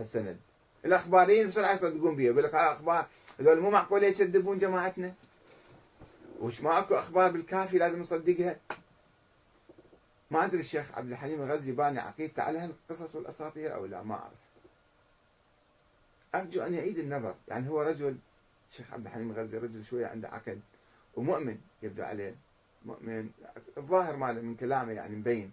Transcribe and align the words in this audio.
السند 0.00 0.36
الأخباريين 0.84 1.48
بسرعة 1.48 1.72
يصدقون 1.74 2.16
بها 2.16 2.26
يقول 2.26 2.44
لك 2.44 2.54
ها 2.54 2.72
أخبار 2.72 3.06
هذول 3.40 3.60
مو 3.60 3.70
معقولة 3.70 4.06
يكذبون 4.06 4.58
جماعتنا؟ 4.58 5.14
وش 6.40 6.60
ما 6.60 6.78
اكو 6.78 6.94
أخبار 6.94 7.30
بالكافي 7.30 7.78
لازم 7.78 8.00
نصدقها؟ 8.00 8.56
ما 10.30 10.44
أدري 10.44 10.60
الشيخ 10.60 10.98
عبد 10.98 11.10
الحليم 11.10 11.42
الغزي 11.42 11.72
باني 11.72 11.98
عقيدته 11.98 12.42
على 12.42 12.58
هالقصص 12.58 13.14
والأساطير 13.14 13.74
أو 13.74 13.86
لا 13.86 14.02
ما 14.02 14.14
أعرف. 14.14 14.38
أرجو 16.34 16.62
أن 16.62 16.74
يعيد 16.74 16.98
النظر. 16.98 17.34
يعني 17.48 17.68
هو 17.68 17.82
رجل 17.82 18.16
الشيخ 18.70 18.92
عبد 18.92 19.06
الحليم 19.06 19.30
الغزي 19.30 19.58
رجل 19.58 19.84
شوية 19.84 20.06
عنده 20.06 20.28
عقل 20.28 20.58
ومؤمن 21.14 21.58
يبدو 21.82 22.02
عليه 22.02 22.34
مؤمن. 22.84 23.30
الظاهر 23.78 24.16
ماله 24.16 24.40
من 24.40 24.56
كلامه 24.56 24.92
يعني 24.92 25.16
مبين. 25.16 25.52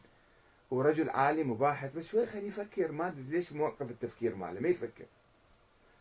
ورجل 0.74 1.10
عالم 1.10 1.52
وباحث 1.52 1.92
بس 1.94 2.08
شوي 2.08 2.26
خليه 2.26 2.48
يفكر. 2.48 2.92
ما 2.92 3.08
أدري 3.08 3.24
ليش 3.30 3.54
موقف 3.54 3.92
التفكير 3.92 4.36
ماله 4.36 4.60
ما 4.60 4.70
يفكر. 4.70 5.06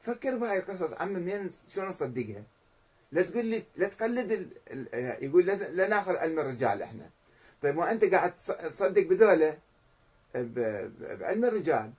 فكر 0.02 0.37
بهاي 0.37 0.59
القصص. 0.59 0.92
عم 0.92 1.12
منين؟ 1.12 1.51
شلون 1.69 1.88
نصدقها؟ 1.88 2.42
لا 3.12 3.23
تقول 3.23 3.46
لي 3.46 3.62
لا 3.77 3.88
تقلد 3.88 4.32
ال... 4.32 4.48
ال... 4.70 5.24
يقول 5.24 5.46
لا, 5.46 5.88
ناخذ 5.88 6.16
علم 6.16 6.38
الرجال 6.38 6.82
إحنا. 6.82 7.10
طيب 7.62 7.77
ما 7.77 7.93
أنت 7.93 8.05
قاعد 8.05 8.32
تصدق 8.73 9.02
بذولا؟ 9.02 9.59
بعلم 10.34 11.45
الرجال. 11.45 11.93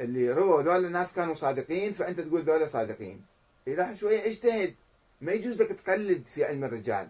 اللي 0.00 0.32
رووا 0.32 0.62
ذولا 0.62 0.86
الناس 0.86 1.14
كانوا 1.14 1.34
صادقين 1.34 1.92
فأنت 1.92 2.20
تقول 2.20 2.42
ذولا 2.42 2.66
صادقين. 2.66 3.24
إذا 3.66 3.94
شوية 3.94 4.26
اجتهد. 4.26 4.74
ما 5.20 5.32
يجوز 5.32 5.62
لك 5.62 5.68
تقلد 5.68 6.24
في 6.26 6.44
علم 6.44 6.64
الرجال. 6.64 7.08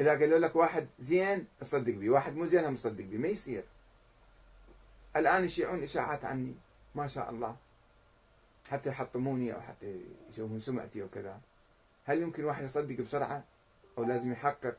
إذا 0.00 0.10
قالوا 0.10 0.38
لك 0.38 0.56
واحد 0.56 0.88
زين 1.00 1.46
تصدق 1.60 1.94
به 1.94 2.10
واحد 2.10 2.36
مو 2.36 2.46
زين 2.46 2.70
مصدق 2.70 3.04
به 3.04 3.18
ما 3.18 3.28
يصير. 3.28 3.64
الآن 5.16 5.44
يشيعون 5.44 5.82
إشاعات 5.82 6.24
عني. 6.24 6.54
ما 6.94 7.08
شاء 7.08 7.30
الله. 7.30 7.56
حتى 8.70 8.88
يحطموني 8.88 9.54
أو 9.54 9.60
حتى 9.60 10.00
يشوفون 10.30 10.60
سمعتي 10.60 11.02
وكذا 11.02 11.40
هل 12.04 12.22
يمكن 12.22 12.44
واحد 12.44 12.64
يصدق 12.64 13.00
بسرعة؟ 13.00 13.44
أو 13.98 14.04
لازم 14.04 14.32
يحقق؟ 14.32 14.76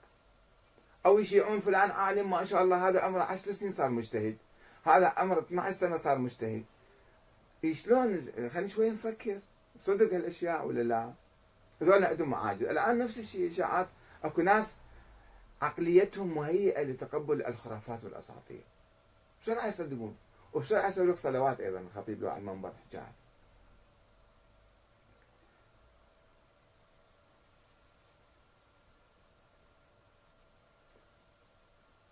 أو 1.05 1.19
يشيعون 1.19 1.59
فلان 1.59 1.91
عالم 1.91 2.29
ما 2.29 2.45
شاء 2.45 2.63
الله 2.63 2.89
هذا 2.89 2.99
عمره 2.99 3.23
10 3.23 3.51
سنين 3.51 3.71
صار 3.71 3.89
مجتهد. 3.89 4.37
هذا 4.85 5.07
عمره 5.07 5.39
12 5.39 5.77
سنة 5.77 5.97
صار 5.97 6.17
مجتهد. 6.17 6.63
شلون 7.71 8.31
خلينا 8.49 8.67
شوي 8.67 8.89
نفكر. 8.89 9.39
صدق 9.79 10.13
هالأشياء 10.13 10.67
ولا 10.67 10.81
لا؟ 10.81 11.13
هذول 11.81 12.03
عندهم 12.05 12.29
معاجز 12.29 12.63
الآن 12.63 12.97
نفس 12.97 13.19
الشيء 13.19 13.51
إشاعات. 13.51 13.87
أكو 14.23 14.41
ناس 14.41 14.77
عقليتهم 15.63 16.35
مهيئة 16.35 16.83
لتقبل 16.83 17.45
الخرافات 17.45 18.03
والأساطير. 18.03 18.63
بسرعة 19.41 19.67
يصدقون 19.67 20.17
وبسرعة 20.53 20.89
يسوي 20.89 21.07
لك 21.07 21.17
صلوات 21.17 21.59
أيضا 21.61 21.79
الخطيب 21.79 22.21
له 22.21 22.29
على 22.29 22.39
المنبر 22.39 22.73
حكاها 22.87 23.11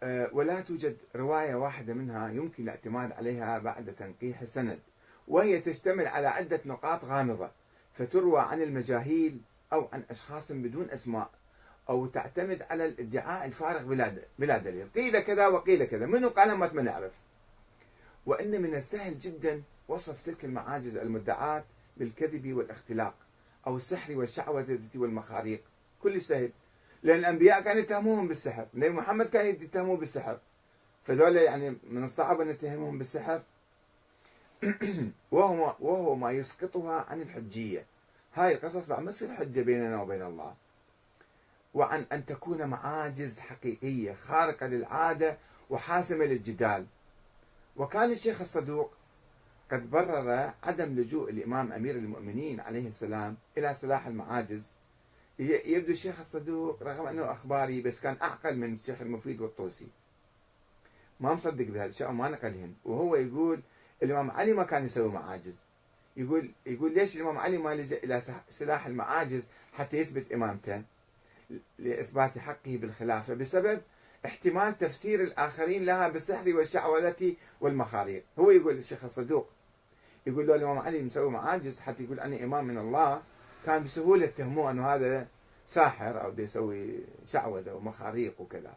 أه 0.03 0.29
ولا 0.33 0.61
توجد 0.61 0.97
رواية 1.16 1.55
واحدة 1.55 1.94
منها 1.94 2.29
يمكن 2.29 2.63
الاعتماد 2.63 3.11
عليها 3.11 3.59
بعد 3.59 3.95
تنقيح 3.95 4.41
السند 4.41 4.79
وهي 5.27 5.59
تشتمل 5.61 6.07
على 6.07 6.27
عدة 6.27 6.61
نقاط 6.66 7.05
غامضة 7.05 7.52
فتروى 7.94 8.41
عن 8.41 8.61
المجاهيل 8.61 9.41
أو 9.73 9.89
عن 9.94 10.03
أشخاص 10.09 10.52
بدون 10.52 10.89
أسماء. 10.89 11.29
أو 11.89 12.05
تعتمد 12.05 12.61
على 12.69 12.85
الادعاء 12.85 13.45
الفارغ 13.45 14.11
بلا 14.39 14.57
دليل 14.57 14.87
قيل 14.95 15.19
كذا 15.19 15.47
وقيل 15.47 15.85
كذا. 15.85 16.05
منو 16.05 16.29
قالها 16.29 16.55
ما 16.55 16.81
نعرف. 16.81 17.11
وإن 18.25 18.61
من 18.61 18.75
السهل 18.75 19.19
جدا 19.19 19.61
وصف 19.88 20.23
تلك 20.23 20.45
المعاجز 20.45 20.97
المدعاة 20.97 21.63
بالكذب 21.97 22.53
والاختلاق 22.53 23.15
أو 23.67 23.77
السحر 23.77 24.17
والشعوذة 24.17 24.79
والمخاريق. 24.95 25.61
كل 26.03 26.21
سهل. 26.21 26.51
لأن 27.03 27.19
الأنبياء 27.19 27.61
كانوا 27.61 27.81
يتهموهم 27.81 28.27
بالسحر. 28.27 28.67
النبي 28.73 28.89
محمد 28.89 29.29
كان 29.29 29.45
يتهموه 29.45 29.97
بالسحر. 29.97 30.39
فذول 31.03 31.35
يعني 31.35 31.75
من 31.89 32.03
الصعب 32.03 32.41
أن 32.41 32.47
نتهمهم 32.47 32.97
بالسحر. 32.97 33.41
وهو 35.31 35.75
وهو 35.79 36.16
ما 36.16 36.31
يسقطها 36.31 37.06
عن 37.09 37.22
الحجية. 37.22 37.85
هاي 38.33 38.53
القصص 38.53 38.88
بعد 38.88 39.03
ما 39.03 39.11
تصير 39.11 39.33
حجة 39.35 39.61
بيننا 39.61 40.01
وبين 40.01 40.22
الله. 40.22 40.53
وعن 41.73 42.05
أن 42.11 42.25
تكون 42.25 42.65
معاجز 42.67 43.39
حقيقية 43.39 44.13
خارقة 44.13 44.67
للعادة 44.67 45.37
وحاسمة 45.69 46.25
للجدال. 46.25 46.85
وكان 47.77 48.11
الشيخ 48.11 48.41
الصدوق 48.41 48.91
قد 49.71 49.89
برر 49.89 50.53
عدم 50.63 50.99
لجوء 50.99 51.29
الإمام 51.29 51.71
أمير 51.71 51.95
المؤمنين 51.95 52.59
عليه 52.59 52.87
السلام 52.87 53.37
إلى 53.57 53.73
سلاح 53.73 54.07
المعاجز. 54.07 54.63
يبدو 55.39 55.91
الشيخ 55.91 56.19
الصدوق 56.19 56.83
رغم 56.83 57.07
أنه 57.07 57.31
أخباري 57.31 57.81
بس 57.81 58.01
كان 58.01 58.17
أعقل 58.21 58.57
من 58.57 58.73
الشيخ 58.73 59.01
المفيد 59.01 59.41
والطوسي. 59.41 59.88
ما 61.19 61.33
مصدق 61.33 61.65
بهالأشياء 61.65 62.09
وما 62.09 62.29
نقلهن. 62.29 62.73
وهو 62.85 63.15
يقول 63.15 63.61
الإمام 64.03 64.31
علي 64.31 64.53
ما 64.53 64.63
كان 64.63 64.85
يسوي 64.85 65.11
معاجز. 65.11 65.55
يقول 66.17 66.51
يقول 66.65 66.93
ليش 66.93 67.15
الإمام 67.15 67.38
علي 67.38 67.57
ما 67.57 67.75
لجأ 67.75 67.97
إلى 68.03 68.21
سلاح 68.49 68.85
المعاجز 68.85 69.43
حتى 69.73 69.97
يثبت 69.97 70.31
إمامته؟ 70.31 70.83
لإثبات 71.79 72.38
حقه 72.38 72.78
بالخلافة 72.78 73.34
بسبب 73.34 73.81
احتمال 74.25 74.78
تفسير 74.78 75.23
الآخرين 75.23 75.85
لها 75.85 76.09
بالسحر 76.09 76.56
والشعوذة 76.56 77.35
والمخاريق 77.62 78.23
هو 78.39 78.51
يقول 78.51 78.78
الشيخ 78.78 79.03
الصدوق 79.03 79.50
يقول 80.25 80.47
له 80.47 80.56
الإمام 80.56 80.78
علي 80.78 81.01
مسوي 81.01 81.29
معاجز 81.31 81.79
حتى 81.79 82.03
يقول 82.03 82.19
أنا 82.19 82.44
إمام 82.44 82.66
من 82.66 82.78
الله 82.78 83.22
كان 83.66 83.84
بسهولة 83.84 84.25
يتهموه 84.25 84.72
أنه 84.72 84.88
هذا 84.88 85.28
ساحر 85.67 86.22
أو 86.23 86.34
يسوي 86.38 87.00
شعوذة 87.28 87.73
ومخاريق 87.73 88.41
وكذا. 88.41 88.73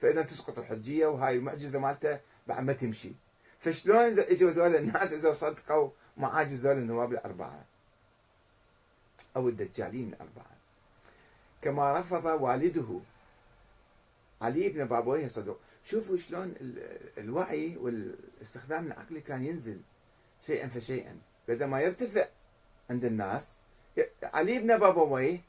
فإذا 0.00 0.22
تسقط 0.22 0.58
الحجية 0.58 1.06
وهاي 1.06 1.36
المعجزة 1.36 1.78
مالته 1.78 2.20
بعد 2.46 2.64
ما 2.64 2.72
تمشي. 2.72 3.12
فشلون 3.60 4.18
إجوا 4.18 4.50
ذول 4.50 4.76
الناس 4.76 5.12
إذا 5.12 5.32
صدقوا 5.32 5.90
معاجز 6.16 6.66
ذول 6.66 6.76
النواب 6.78 7.12
الأربعة؟ 7.12 7.64
أو 9.36 9.48
الدجالين 9.48 10.08
الأربعة. 10.08 10.56
كما 11.62 12.00
رفض 12.00 12.24
والده 12.24 13.00
علي 14.42 14.68
بن 14.68 14.84
بابويه 14.84 15.26
صدوق 15.28 15.58
شوفوا 15.84 16.16
شلون 16.16 16.54
الوعي 17.18 17.76
والاستخدام 17.76 18.86
العقلي 18.86 19.20
كان 19.20 19.44
ينزل 19.44 19.80
شيئا 20.46 20.68
فشيئا. 20.68 21.18
بدل 21.48 21.66
ما 21.66 21.80
يرتفع 21.80 22.26
عند 22.90 23.04
الناس 23.04 23.52
علي 24.22 24.58
بن 24.58 24.78
بابويه 24.78 25.40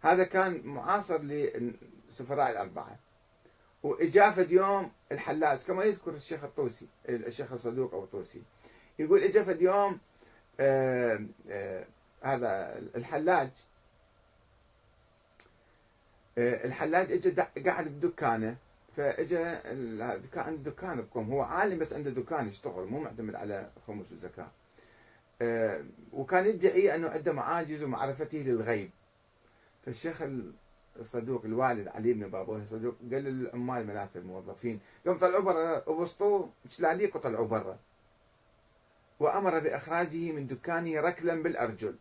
هذا 0.00 0.24
كان 0.24 0.60
معاصر 0.64 1.22
للسفراء 1.22 2.50
الأربعة. 2.50 2.98
وإجا 3.82 4.30
فد 4.30 4.52
يوم 4.52 4.92
الحلاج 5.12 5.58
كما 5.58 5.84
يذكر 5.84 6.10
الشيخ 6.10 6.44
الطوسي 6.44 6.86
الشيخ 7.08 7.52
الصدوق 7.52 7.94
أو 7.94 8.04
الطوسي. 8.04 8.42
يقول 8.98 9.22
إجا 9.24 9.42
فد 9.42 9.62
يوم 9.62 9.98
آآ 10.60 11.28
آآ 11.50 11.84
هذا 12.22 12.78
الحلاج 12.96 13.50
الحلاج 16.38 17.12
اجى 17.12 17.30
قاعد 17.66 17.88
بدكانه 17.88 18.56
فاجى 18.96 19.44
كان 20.32 20.44
عنده 20.44 20.70
دكان 20.70 21.02
بقوم 21.02 21.32
هو 21.32 21.42
عالم 21.42 21.78
بس 21.78 21.92
عنده 21.92 22.10
دكان 22.10 22.48
يشتغل 22.48 22.86
مو 22.86 23.00
معتمد 23.00 23.34
على 23.34 23.70
خمس 23.86 24.12
وزكاة. 24.12 24.50
وكان 26.12 26.46
يدعي 26.46 26.94
إنه 26.94 27.08
عنده 27.08 27.32
معاجز 27.32 27.82
ومعرفته 27.82 28.38
للغيب. 28.38 28.90
فالشيخ 29.84 30.22
الصدوق 30.96 31.44
الوالد 31.44 31.88
علي 31.88 32.12
بن 32.12 32.28
بابوه 32.28 32.62
الصدوق 32.62 32.94
قال 33.12 33.24
للعمال 33.24 33.86
ملات 33.86 34.16
الموظفين 34.16 34.80
قام 35.06 35.18
طلعوا 35.18 35.42
برا 35.42 35.88
وبسطوه 35.88 36.50
شلاليق 36.68 37.16
وطلعوا 37.16 37.46
برا. 37.46 37.78
وأمر 39.20 39.58
بإخراجه 39.58 40.32
من 40.32 40.46
دكانه 40.46 41.00
ركلا 41.00 41.42
بالأرجل. 41.42 41.94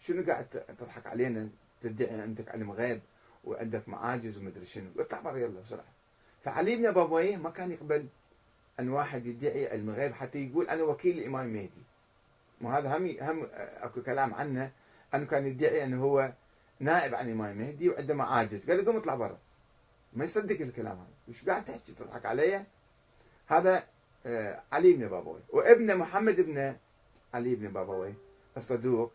شنو 0.00 0.22
قاعد 0.22 0.46
تضحك 0.78 1.06
علينا؟ 1.06 1.48
تدعي 1.82 2.20
عندك 2.20 2.48
علم 2.48 2.70
غيب؟ 2.70 3.00
وعندك 3.48 3.88
معاجز 3.88 4.38
ومدري 4.38 4.66
شنو. 4.66 4.90
اطلع 4.98 5.20
برا 5.20 5.38
يلا 5.38 5.60
بسرعة. 5.60 5.92
فعلي 6.44 6.76
بن 6.76 6.90
بابويه 6.90 7.36
ما 7.36 7.50
كان 7.50 7.72
يقبل 7.72 8.06
أن 8.80 8.88
واحد 8.88 9.26
يدعي 9.26 9.68
علم 9.68 9.90
غيب 9.90 10.12
حتى 10.12 10.46
يقول 10.46 10.68
أنا 10.68 10.82
وكيل 10.82 11.18
الامام 11.18 11.46
المهدي 11.46 11.82
وهذا 12.60 12.96
هم 12.96 13.16
هم 13.20 13.48
أكو 13.52 14.02
كلام 14.02 14.34
عنه. 14.34 14.72
أنه 15.14 15.26
كان 15.26 15.46
يدعي 15.46 15.84
أنه 15.84 16.02
هو 16.02 16.32
نائب 16.80 17.14
عن 17.14 17.26
الامام 17.26 17.50
المهدي 17.50 17.88
وعنده 17.88 18.14
معاجز. 18.14 18.70
قال 18.70 18.78
له 18.78 18.84
قوم 18.84 18.96
اطلع 18.96 19.14
برا. 19.14 19.38
ما 20.12 20.24
يصدق 20.24 20.60
الكلام 20.60 20.96
هذا. 20.96 21.08
وش 21.28 21.44
قاعد 21.44 21.64
تحكي؟ 21.64 21.92
تضحك 21.92 22.26
علي؟ 22.26 22.64
هذا 23.46 23.84
علي 24.72 24.92
بن 24.92 25.08
بابوي 25.08 25.40
وابنه 25.48 25.94
محمد 25.94 26.40
بن 26.40 26.76
علي 27.34 27.54
بن 27.54 27.68
بابوي 27.68 28.14
الصدوق. 28.56 29.12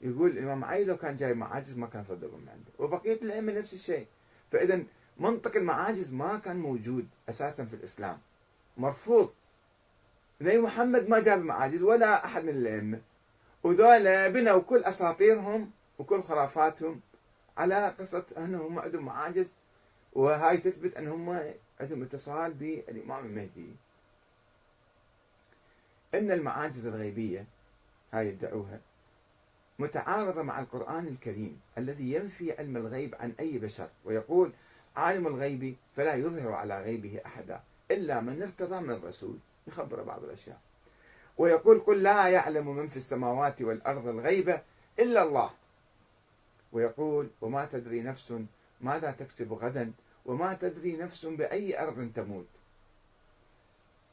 يقول 0.00 0.30
الإمام 0.30 0.64
علي 0.64 0.84
لو 0.84 0.96
كان 0.96 1.16
جاي 1.16 1.34
معاجز 1.34 1.78
ما 1.78 1.86
كان 1.86 2.04
صدقوا 2.04 2.38
من 2.38 2.48
عنده 2.48 2.70
وبقية 2.78 3.22
الأئمة 3.22 3.52
نفس 3.52 3.74
الشيء. 3.74 4.06
فاذا 4.52 4.84
منطق 5.18 5.56
المعاجز 5.56 6.14
ما 6.14 6.38
كان 6.38 6.56
موجود 6.56 7.08
أساسا 7.28 7.64
في 7.64 7.74
الإسلام. 7.74 8.18
مرفوض. 8.76 9.32
نبي 10.40 10.58
محمد 10.58 11.08
ما 11.08 11.20
جاب 11.20 11.38
معاجز 11.38 11.82
ولا 11.82 12.24
أحد 12.24 12.44
من 12.44 12.48
الأئمة. 12.48 13.00
وذولا 13.62 14.28
بنوا 14.28 14.60
كل 14.60 14.84
أساطيرهم 14.84 15.70
وكل 15.98 16.22
خرافاتهم 16.22 17.00
على 17.56 17.94
قصة 17.98 18.24
أنهم 18.36 18.78
عندهم 18.78 19.04
معاجز 19.04 19.54
وهاي 20.12 20.56
تثبت 20.56 20.96
أنهم 20.96 21.52
عندهم 21.80 22.02
اتصال 22.02 22.52
بالإمام 22.52 23.26
المهدي. 23.26 23.76
أن 26.14 26.30
المعاجز 26.30 26.86
الغيبية 26.86 27.46
هاي 28.12 28.28
يدعوها 28.28 28.80
متعارضة 29.78 30.42
مع 30.42 30.60
القرآن 30.60 31.06
الكريم 31.06 31.60
الذي 31.78 32.12
ينفي 32.12 32.52
علم 32.58 32.76
الغيب 32.76 33.14
عن 33.14 33.34
أي 33.40 33.58
بشر 33.58 33.88
ويقول 34.04 34.52
عالم 34.96 35.26
الغيب 35.26 35.76
فلا 35.96 36.14
يظهر 36.14 36.52
على 36.52 36.82
غيبه 36.82 37.20
أحدا 37.26 37.60
إلا 37.90 38.20
من 38.20 38.42
ارتضى 38.42 38.80
من 38.80 38.90
الرسول. 38.90 39.38
يخبر 39.66 40.02
بعض 40.02 40.24
الأشياء. 40.24 40.60
ويقول 41.38 41.80
قل 41.80 42.02
لا 42.02 42.28
يعلم 42.28 42.76
من 42.76 42.88
في 42.88 42.96
السماوات 42.96 43.62
والأرض 43.62 44.08
الغيب 44.08 44.60
إلا 44.98 45.22
الله. 45.22 45.50
ويقول 46.72 47.30
وما 47.40 47.64
تدري 47.64 48.02
نفس 48.02 48.34
ماذا 48.80 49.10
تكسب 49.10 49.52
غدا 49.52 49.92
وما 50.26 50.54
تدري 50.54 50.96
نفس 50.96 51.26
بأي 51.26 51.82
أرض 51.82 52.12
تموت. 52.14 52.46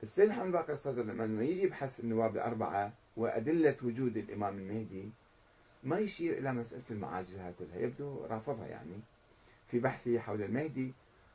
السيد 0.03 0.29
محمد 0.29 0.51
باقر 0.51 0.73
الصدر 0.73 1.03
لما 1.03 1.44
يجي 1.44 1.63
يبحث 1.63 2.00
النواب 2.00 2.35
الأربعة 2.35 2.94
وأدلة 3.17 3.75
وجود 3.83 4.17
الإمام 4.17 4.57
المهدي 4.57 5.09
ما 5.85 5.99
يشير 5.99 6.37
إلى 6.37 6.53
مسألة 6.53 6.83
المعاجز 6.91 7.35
هاي 7.35 7.53
كلها. 7.59 7.79
يبدو 7.79 8.25
رافضها 8.25 8.67
يعني. 8.67 8.99
في 9.71 9.79
بحثه 9.79 10.19
حول 10.19 10.41
المهدي 10.41 10.93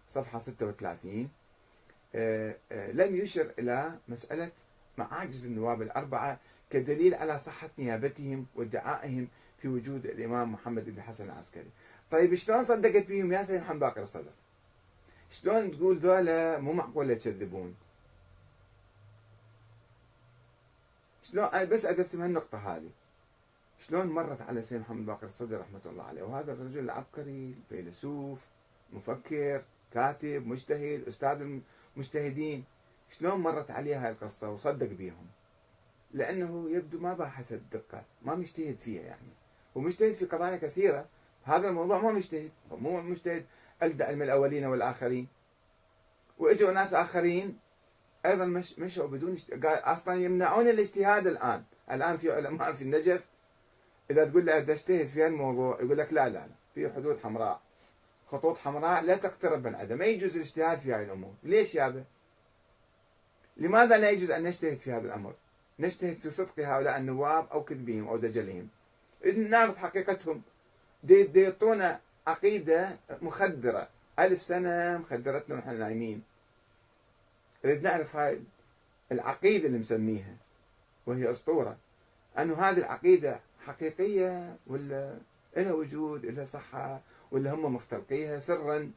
صفحة 0.08 0.38
36 0.38 1.31
آه، 2.14 2.56
آه، 2.73 2.93
لم 2.93 3.17
يشر 3.17 3.52
إلى 3.58 3.99
مسألة 4.08 4.50
معاجز 4.99 5.47
النواب 5.47 5.82
الأربعة 5.82 6.38
كدليل 6.70 7.14
على 7.14 7.38
صحة 7.38 7.70
نيابتهم 7.79 8.47
وادعائهم 8.55 9.29
في 9.58 9.69
وجود 9.69 10.06
الإمام 10.06 10.53
محمد 10.53 10.85
بن 10.85 11.03
حسن 11.03 11.25
العسكري. 11.25 11.70
طيب 12.11 12.35
شلون 12.35 12.64
صدقت 12.64 13.06
بهم 13.06 13.32
يا 13.32 13.44
سيد 13.44 13.61
محمد 13.61 13.81
باقر 13.81 14.03
الصدر؟ 14.03 14.31
شلون 15.31 15.70
تقول 15.70 15.99
ذولا 15.99 16.58
مو 16.58 16.73
معقول 16.73 17.11
يكذبون؟ 17.11 17.75
شلون 21.23 21.44
أنا 21.44 21.64
بس 21.64 21.87
من 22.14 22.25
النقطة 22.25 22.58
هذه. 22.58 22.91
شلون 23.87 24.06
مرت 24.06 24.43
على 24.43 24.62
سيد 24.62 24.81
محمد 24.81 25.06
باقر 25.06 25.27
الصدر 25.27 25.61
رحمة 25.61 25.81
الله 25.87 26.05
عليه؟ 26.05 26.23
وهذا 26.23 26.53
الرجل 26.53 26.79
العبقري 26.79 27.55
فيلسوف 27.69 28.38
مفكر 28.93 29.62
كاتب 29.94 30.47
مجتهد 30.47 31.09
أستاذ 31.09 31.61
المجتهدين. 31.97 32.65
شلون 33.11 33.41
مرت 33.41 33.71
عليه 33.71 34.05
هاي 34.06 34.11
القصة 34.12 34.50
وصدق 34.50 34.87
بيهم؟ 34.87 35.27
لأنه 36.15 36.71
يبدو 36.71 36.99
ما 37.00 37.15
باحث 37.15 37.53
بدقة 37.53 38.03
ما 38.23 38.35
مجتهد 38.35 38.79
فيها 38.79 39.03
يعني. 39.03 39.32
ومجتهد 39.75 40.12
في 40.15 40.25
قضايا 40.27 40.56
كثيرة. 40.56 41.06
هذا 41.44 41.69
الموضوع 41.69 42.00
ما 42.00 42.12
مجتهد 42.12 42.50
مو 42.71 43.03
مجتهد. 43.03 43.47
ألدى 43.82 44.05
علم 44.05 44.23
الأولين 44.23 44.65
والآخرين. 44.65 45.29
وإجوا 46.38 46.73
ناس 46.73 46.94
آخرين 46.94 47.59
أيضا 48.27 48.44
مش 48.44 48.79
مشوا 48.79 49.06
بدون 49.06 49.37
قال 49.50 49.67
أصلا 49.67 50.15
يمنعون 50.15 50.69
الاجتهاد 50.69 51.27
الآن. 51.27 51.65
الآن 51.91 52.17
في 52.17 52.32
علماء 52.32 52.73
في 52.73 52.82
النجف. 52.82 53.25
إذا 54.11 54.25
تقول 54.25 54.47
له 54.47 54.59
اجتهد 54.59 55.07
في 55.07 55.27
الموضوع 55.27 55.79
يقول 55.83 55.99
لك 55.99 56.12
لا 56.12 56.29
لا 56.29 56.47
في 56.75 56.93
حدود 56.93 57.19
حمراء. 57.19 57.61
خطوط 58.27 58.59
حمراء 58.59 59.03
لا 59.03 59.17
تقترب 59.17 59.67
من 59.67 59.75
عدم 59.75 59.99
ما 59.99 60.05
يجوز 60.05 60.37
الاجتهاد 60.37 60.79
في 60.79 60.95
هذه 60.95 61.03
الأمور. 61.03 61.35
ليش 61.43 61.75
يابا 61.75 62.05
لماذا 63.57 63.99
لا 63.99 64.11
يجوز 64.11 64.31
أن 64.31 64.43
نجتهد 64.43 64.79
في 64.79 64.93
هذا 64.93 65.07
الأمر؟ 65.07 65.35
نجتهد 65.79 66.19
في 66.19 66.31
صدق 66.31 66.61
هؤلاء 66.61 66.99
النواب 66.99 67.47
أو 67.53 67.65
كذبهم 67.65 68.09
أو 68.09 68.17
دجلهم. 68.17 68.69
نعرف 69.25 69.79
حقيقتهم. 69.79 70.43
يعطونا 71.35 72.01
عقيدة 72.27 72.97
مخدرة. 73.23 73.89
ألف 74.19 74.43
سنة 74.43 74.99
مخدرتنا 74.99 75.55
ونحن 75.55 75.79
نايمين. 75.79 76.23
نريد 77.65 77.83
نعرف 77.83 78.17
هاي 78.17 78.41
العقيدة 79.13 79.67
اللي 79.67 79.79
مسميها 79.79 80.35
وهي 81.06 81.31
أسطورة. 81.31 81.77
أنه 82.39 82.55
هذه 82.55 82.79
العقيدة 82.79 83.41
حقيقية 83.72 84.56
ولا 84.67 85.19
لها 85.56 85.72
وجود 85.72 86.26
لها 86.26 86.44
صحة 86.44 87.00
ولا 87.31 87.55
هم 87.55 87.75
مختلقيها 87.75 88.40
سرا 88.40 88.93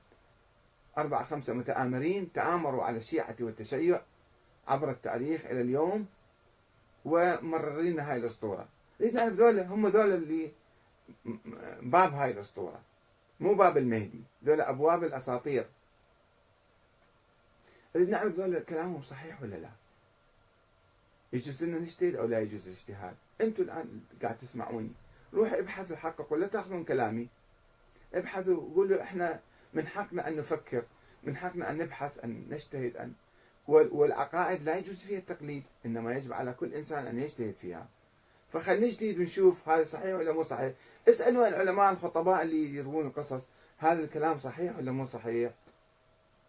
أربعة 0.98 1.24
خمسة 1.24 1.54
متآمرين 1.54 2.32
تآمروا 2.32 2.84
على 2.84 2.98
الشيعة 2.98 3.36
والتشيع 3.40 4.02
عبر 4.68 4.92
التاريخ 4.92 5.46
إلى 5.46 5.62
اليوم 5.62 6.08
ومررين 7.06 8.00
هاي 8.00 8.18
الأسطورة. 8.18 8.68
نعرف 9.14 9.34
ذولا 9.34 9.68
هم 9.68 9.88
ذولا 9.88 10.16
اللي 10.16 10.52
باب 11.82 12.14
هاي 12.14 12.32
الأسطورة 12.32 12.80
مو 13.40 13.54
باب 13.56 13.78
المهدي 13.78 14.22
ذولا 14.46 14.70
أبواب 14.70 15.04
الأساطير. 15.04 15.66
نريد 17.96 18.10
نعرف 18.10 18.34
ذولا 18.34 18.60
كلامهم 18.60 19.02
صحيح 19.02 19.42
ولا 19.42 19.56
لا؟ 19.56 19.70
يجوز 21.34 21.64
لنا 21.64 21.80
نجتهد 21.80 22.16
أو 22.16 22.26
لا 22.28 22.40
يجوز 22.40 22.68
الاجتهاد 22.68 23.16
أنتم 23.42 23.64
الآن 23.64 24.02
قاعد 24.22 24.38
تسمعوني. 24.38 24.92
روحوا 25.34 25.60
ابحثوا 25.60 25.96
حققوا. 25.96 26.38
لا 26.38 26.48
تأخذون 26.48 26.84
كلامي. 26.84 27.28
ابحثوا 28.14 28.62
قولوا 28.76 29.02
إحنا 29.02 29.40
من 29.74 29.88
حقنا 29.88 30.28
أن 30.28 30.38
نفكر 30.38 30.84
من 31.24 31.36
حقنا 31.36 31.72
أن 31.72 31.78
نبحث 31.78 32.24
أن 32.24 32.46
نجتهد 32.50 32.98
ان 32.98 33.14
والعقائد 33.68 34.64
لا 34.64 34.78
يجوز 34.78 34.98
فيها 34.98 35.20
التقليد 35.20 35.64
إنما 35.86 36.14
يجب 36.14 36.34
على 36.34 36.54
كل 36.54 36.74
إنسان 36.74 37.08
أن 37.08 37.20
يجتهد 37.20 37.54
فيها. 37.62 37.88
فخلينا 38.54 38.88
نجتهد 38.88 39.20
ونشوف 39.20 39.70
هذا 39.70 39.86
صحيح 39.86 40.16
ولا 40.16 40.34
مو 40.34 40.44
صحيح. 40.44 40.74
اسألوا 41.10 41.48
العلماء 41.48 41.92
الخطباء 41.92 42.42
اللي 42.42 42.76
يروون 42.76 43.08
القصص 43.08 43.48
هذا 43.78 44.04
الكلام 44.04 44.38
صحيح 44.38 44.78
ولا 44.78 44.92
مو 44.92 45.06
صحيح؟ 45.06 45.52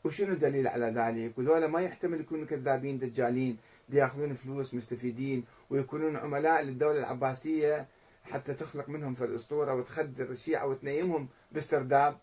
وشنو 0.05 0.33
الدليل 0.33 0.69
على 0.69 0.87
ذلك؟ 0.87 1.39
وذولا 1.39 1.67
ما 1.67 1.81
يحتمل 1.81 2.21
يكونوا 2.21 2.47
كذابين 2.47 2.99
دجالين. 2.99 3.59
ياخذون 3.89 4.35
فلوس 4.35 4.75
مستفيدين 4.75 5.45
ويكونون 5.71 6.17
عملاء 6.17 6.63
للدولة 6.63 6.99
العباسية 6.99 7.89
حتى 8.25 8.55
تخلق 8.55 8.89
منهم 8.89 9.15
في 9.15 9.25
الأسطورة 9.25 9.75
وتخدر 9.75 10.31
الشيعة 10.31 10.67
وتنيمهم 10.67 11.29
بالسرداب 11.53 12.19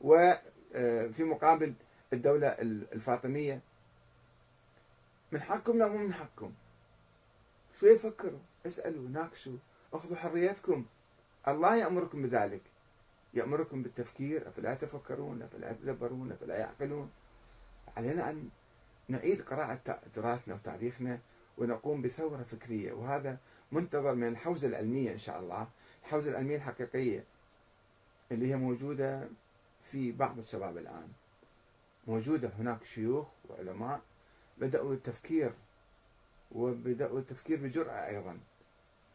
وفي 0.00 0.38
آه، 0.74 1.24
مقابل 1.24 1.74
الدولة 2.12 2.48
الفاطمية. 2.92 3.60
من 5.32 5.40
حقكم 5.40 5.78
لا 5.78 5.88
مو 5.88 5.98
من 5.98 6.14
حقكم. 6.14 6.52
شوي 7.80 7.98
فكروا 7.98 8.38
اسألوا 8.66 9.08
ناقشوا 9.08 9.56
أخذوا 9.92 10.16
حريتكم. 10.16 10.86
الله 11.48 11.76
يأمركم 11.76 12.22
بذلك. 12.22 12.62
يأمركم 13.34 13.82
بالتفكير 13.82 14.48
أفلا 14.48 14.72
يتفكرون 14.72 15.42
أفلا 15.42 15.70
يتدبرون 15.70 16.32
أفلا 16.32 16.58
يعقلون. 16.58 17.10
علينا 17.96 18.30
أن 18.30 18.48
نعيد 19.10 19.42
قراءة 19.42 20.00
تراثنا 20.14 20.54
وتاريخنا 20.54 21.18
ونقوم 21.58 22.02
بثورة 22.02 22.42
فكرية 22.42 22.92
وهذا 22.92 23.38
منتظر 23.72 24.14
من 24.14 24.28
الحوزة 24.28 24.68
العلمية 24.68 25.12
إن 25.12 25.18
شاء 25.18 25.40
الله. 25.40 25.68
الحوزة 26.04 26.30
العلمية 26.30 26.56
الحقيقية 26.56 27.24
اللي 28.32 28.50
هي 28.50 28.56
موجودة 28.56 29.28
في 29.82 30.12
بعض 30.12 30.38
الشباب 30.38 30.78
الآن. 30.78 31.08
موجودة 32.06 32.50
هناك 32.58 32.84
شيوخ 32.84 33.28
وعلماء 33.48 34.00
بدأوا 34.58 34.94
التفكير 34.94 35.52
وبدأوا 36.52 37.18
التفكير 37.18 37.58
بجرأة 37.62 38.06
أيضا 38.06 38.38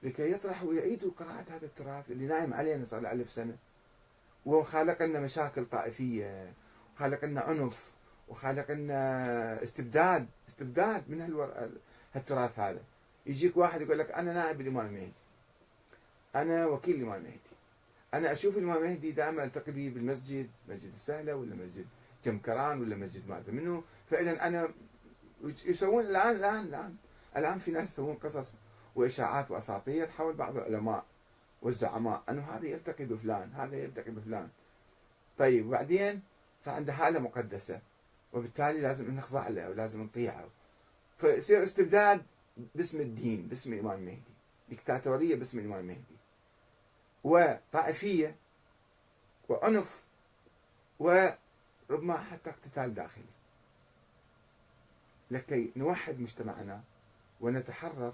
لكي 0.03 0.31
يطرحوا 0.31 0.69
ويعيدوا 0.69 1.11
قراءة 1.19 1.45
هذا 1.49 1.65
التراث 1.65 2.11
اللي 2.11 2.27
نايم 2.27 2.53
علينا 2.53 2.85
صار 2.85 2.99
له 2.99 3.11
ألف 3.11 3.31
سنة. 3.31 3.57
وخالق 4.45 5.03
لنا 5.03 5.19
مشاكل 5.19 5.65
طائفية 5.65 6.53
وخالق 6.95 7.25
لنا 7.25 7.41
عنف 7.41 7.94
وخالق 8.27 8.71
لنا 8.71 9.63
استبداد 9.63 10.27
استبداد 10.49 11.09
من 11.09 11.21
هالتراث 12.13 12.59
هذا. 12.59 12.81
يجيك 13.25 13.57
واحد 13.57 13.81
يقول 13.81 13.99
لك 13.99 14.11
أنا 14.11 14.33
نائب 14.33 14.61
الإمام 14.61 14.85
المهدي 14.85 15.11
أنا 16.35 16.65
وكيل 16.65 16.95
الإمام 16.95 17.15
المهدي 17.15 17.39
أنا 18.13 18.31
أشوف 18.31 18.57
الإمام 18.57 18.77
المهدي 18.77 19.11
دائما 19.11 19.43
ألتقي 19.43 19.71
به 19.71 19.91
بالمسجد 19.95 20.49
مسجد 20.69 20.93
السهلة 20.93 21.35
ولا 21.35 21.55
مسجد 21.55 21.85
جمكران 22.25 22.81
ولا 22.81 22.95
مسجد 22.95 23.27
ما 23.29 23.37
أدري 23.37 23.51
منه 23.51 23.83
فاذا 24.09 24.47
أنا 24.47 24.69
يسوون 25.65 26.05
الآن 26.05 26.35
الآن 26.35 26.63
الآن 26.65 26.95
الآن 27.37 27.59
في 27.59 27.71
ناس 27.71 27.89
يسوون 27.89 28.15
قصص 28.15 28.51
وإشاعات 28.95 29.51
وأساطير 29.51 30.07
حول 30.07 30.33
بعض 30.33 30.57
العلماء 30.57 31.05
والزعماء 31.61 32.23
أنه 32.29 32.41
هذا 32.41 32.65
يلتقي 32.65 33.05
بفلان 33.05 33.51
هذا 33.53 33.75
يلتقي 33.75 34.11
بفلان. 34.11 34.49
طيب 35.37 35.67
وبعدين 35.67 36.21
صار 36.61 36.73
عنده 36.75 36.93
حالة 36.93 37.19
مقدسة. 37.19 37.79
وبالتالي 38.35 38.81
لازم 38.81 39.15
نخضع 39.15 39.47
له 39.47 39.69
ولازم 39.69 40.03
نطيعه. 40.03 40.47
فيصير 41.17 41.63
استبداد 41.63 42.25
باسم 42.75 43.01
الدين 43.01 43.47
باسم 43.47 43.73
الإمام 43.73 43.99
المهدي 43.99 44.33
ديكتاتورية 44.69 45.35
باسم 45.35 45.59
الإمام 45.59 45.79
المهدي 45.79 46.15
وطائفية 47.23 48.35
وعنف 49.49 50.03
وربما 50.99 52.17
حتى 52.17 52.49
اقتتال 52.49 52.93
داخلي. 52.93 53.23
لكي 55.31 55.71
نوحد 55.75 56.19
مجتمعنا 56.19 56.83
ونتحرر 57.41 58.13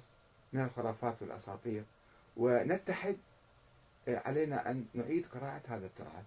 من 0.53 0.63
الخرافات 0.63 1.21
والأساطير 1.21 1.83
ونتحد 2.37 3.17
علينا 4.07 4.71
أن 4.71 4.85
نعيد 4.93 5.27
قراءة 5.27 5.61
هذا 5.67 5.85
التراث. 5.85 6.25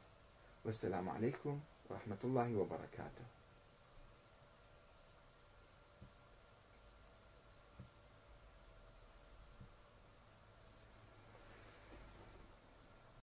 والسلام 0.65 1.09
عليكم 1.09 1.61
ورحمة 1.91 2.17
الله 2.25 2.57
وبركاته. 2.57 3.25